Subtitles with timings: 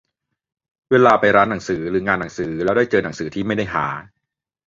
[0.91, 3.87] เวลาไปร้านหนังสือหรืองานหนังสือแล้วได้เจอหนังสือที่ไม่ได้หา